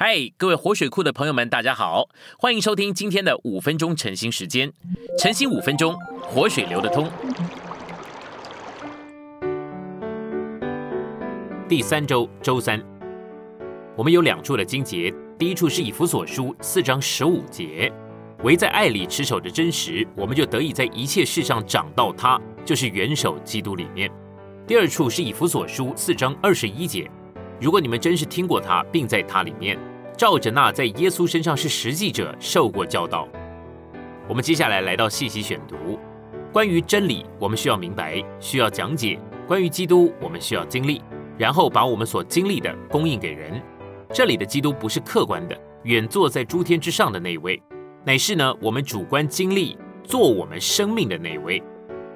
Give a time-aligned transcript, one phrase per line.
[0.00, 2.08] 嗨，各位活水库的朋友们，大家好，
[2.38, 4.72] 欢迎收听今天的五分钟晨兴时间。
[5.18, 7.10] 晨兴五分钟，活水流得通。
[11.68, 12.80] 第三周周三，
[13.96, 17.92] 我们有两处的经节，第一处是以弗所书四章十五节，
[18.44, 24.08] 唯在爱里持守着真实，我们就得以在一切事上长到他，就是元首基督里面。
[24.64, 27.10] 第二处是以弗所书四章二十一节。
[27.60, 29.76] 如果你们真是听过他，并在他里面，
[30.16, 33.26] 照着那在耶稣身上是实际者受过教导，
[34.28, 35.98] 我们接下来来到细细选读。
[36.52, 41.02] 关于真理，我们需要明白，需要讲解；关于基督，我们需要经历，
[41.36, 43.60] 然后把我们所经历的供应给人。
[44.12, 47.60] 这里的基督不是客观的，远坐在诸天之上的那位，
[48.04, 51.62] 乃是呢我们主观经历做我们生命的那位。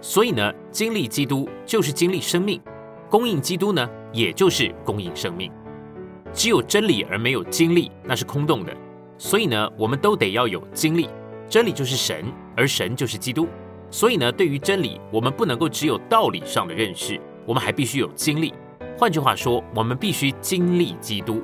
[0.00, 2.60] 所以呢，经历基督就是经历生命。
[3.08, 5.50] 供应基督呢，也就是供应生命。
[6.32, 8.76] 只有真理而没有经历，那是空洞的。
[9.16, 11.08] 所以呢，我们都得要有经历。
[11.48, 12.24] 真理就是神，
[12.56, 13.46] 而神就是基督。
[13.90, 18.52] 所以呢，对于真理，我们不能够只有道理上的认识，我们还必须有经历。
[18.98, 21.42] 换句话说，我们必须经历基督。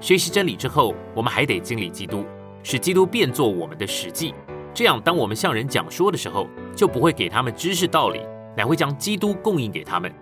[0.00, 2.24] 学习真理之后，我们还得经历基督，
[2.62, 4.34] 使基督变作我们的实际。
[4.72, 8.20] 这样，当我们向人讲说的时候，就不会给他们知识道理，
[8.56, 10.12] 乃会将基督供应给他们。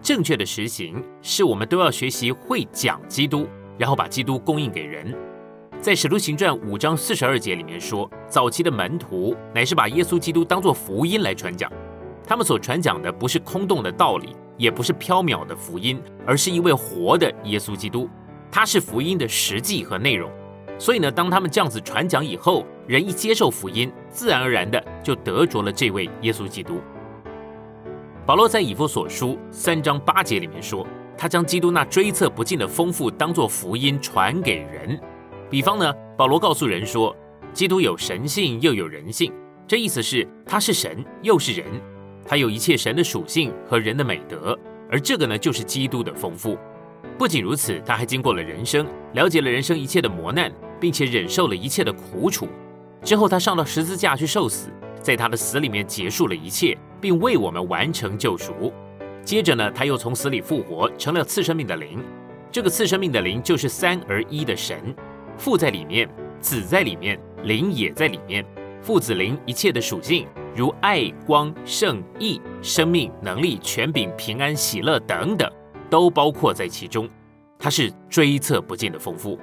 [0.00, 3.46] 正确的实行是我们都要学习会讲基督，
[3.76, 5.14] 然后把基督供应给人。
[5.80, 11.70] 在使徒行传五章四十二节里面说，早期的门徒乃是把耶稣基督当作福音来传讲，
[12.26, 18.08] 他们所传讲的不是空洞的道理，也不是缥缈的福音，而是一位活的耶稣基督，
[18.50, 20.30] 他是福音的实际和内容。
[20.80, 26.80] 所以呢，当他们这样子传讲以后，人一接受福音，自然而然的就得着了这位耶稣基督。
[28.28, 35.00] 保罗在以弗所书三章八节里面说，他将基督那追测不尽的丰富当作福音传给人。
[35.48, 37.16] 比方呢，保罗告诉人说，
[37.54, 39.32] 基督有神性又有人性，
[39.66, 41.64] 这意思是他是神又是人，
[42.26, 44.54] 他有一切神的属性和人的美德，
[44.90, 46.58] 而这个呢就是基督的丰富。
[47.16, 52.46] 不仅如此，他还经过了人生，了解了人生一切的磨难，并且忍受了一切的苦楚。
[53.02, 54.68] 之后他上到十字架去受死，
[55.00, 56.76] 在他的死里面结束了一切。
[57.00, 58.72] 并为我们完成救赎。
[59.24, 62.02] 接着呢，他又从死里复活，成了次生命的灵。
[62.50, 64.94] 这个次生命的灵就是三而一的神，
[65.36, 66.08] 父在里面，
[66.40, 68.44] 子在里面，灵也在里面。
[68.80, 75.50] 父子灵一切的属性，如爱、光、圣、义、生命、能力、权柄、平安、喜乐等等，
[75.90, 77.08] 都包括在其中。
[77.58, 79.38] 它是追测不尽的丰富。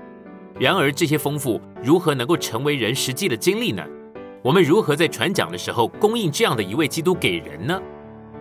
[0.57, 3.85] 然而，这些丰富如何能够成为人实际的经历呢？
[4.45, 7.81] 我们如何在传讲的时候供应这样的一位基督给人呢？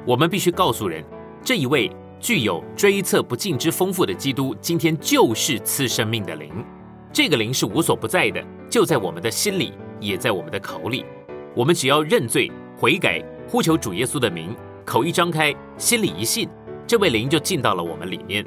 [0.07, 1.03] 我们必须告诉人，
[1.43, 6.63] 这一位具有追测不尽之丰富的基督，今天就是赐生命的灵。
[7.11, 11.07] 这个灵是无所不在的，就在我们的心里，也在我们的口里。
[11.55, 14.55] 我们只要认罪悔改，呼求主耶稣的名，
[14.85, 16.47] 口一张开，心里一信，
[16.87, 18.45] 这位灵就进到了我们里面。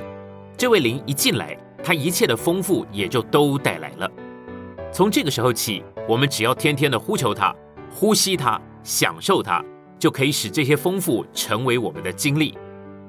[0.56, 4.07] 这位灵一进来，他一切的丰富也就都带来了。
[4.91, 7.53] 从这个时候起，我们只要天天的呼求他，
[7.91, 9.62] 呼吸他，享受他，
[10.00, 12.57] 就可以使这些丰富成为我们的经历。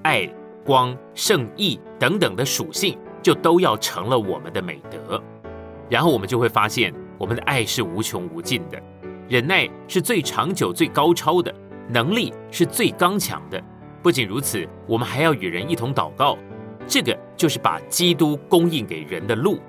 [0.03, 0.29] 爱、
[0.65, 5.23] 光、圣、义等等的属性，就都要成了我们的美德。
[5.89, 8.83] 然后我们就会发现，我们的爱是无穷无尽的，
[9.29, 11.55] 忍耐是最长久、最高超的，
[11.89, 13.63] 能力是最刚强的。
[14.03, 16.37] 不仅如此，我们还要与人一同祷告，
[16.89, 19.61] 这个就是把基督供应给人的路。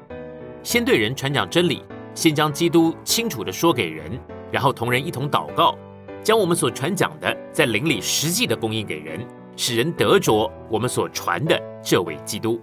[0.63, 1.83] 先对人传讲真理。
[2.19, 4.11] 先将基督清楚地说给人，
[4.51, 5.73] 然后同人一同祷告，
[6.21, 9.25] 将我们所传讲的在灵里实际的供应给人，
[9.55, 12.61] 使人得着我们所传的这位基督。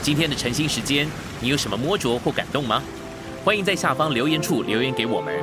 [0.00, 1.06] 今天的晨兴时间，
[1.38, 2.82] 你有什么摸着或感动吗？
[3.44, 5.38] 欢迎在下方留言处留言给我们。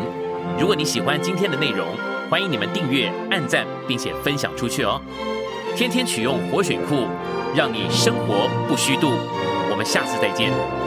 [0.60, 1.86] 如果你喜欢今天的内容，
[2.32, 5.00] 欢迎你们订阅、按赞，并且分享出去哦。
[5.76, 7.06] 天天取用活水库，
[7.56, 9.12] 让你生活不虚度。
[9.70, 10.87] 我们下次再见。